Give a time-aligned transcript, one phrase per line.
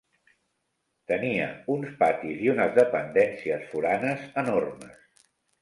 [1.11, 5.25] Tenia uns patis i unes dependències foranes enormes